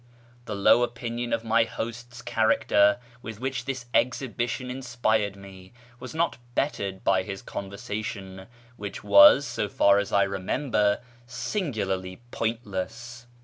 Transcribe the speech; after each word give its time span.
The 0.45 0.55
low 0.55 0.81
opinion 0.81 1.31
of 1.31 1.43
my 1.43 1.63
host's 1.63 2.23
character 2.23 2.97
with 3.21 3.39
which 3.39 3.65
this 3.65 3.85
exhibition 3.93 4.71
inspired 4.71 5.35
me 5.35 5.73
was 5.99 6.15
not 6.15 6.39
bettered 6.55 7.03
by 7.03 7.21
his 7.21 7.43
conversation, 7.43 8.47
which 8.77 9.03
was, 9.03 9.45
so 9.45 9.69
far 9.69 9.99
as 9.99 10.11
I 10.11 10.23
remember, 10.23 11.01
singularly 11.27 12.19
pointless. 12.31 13.27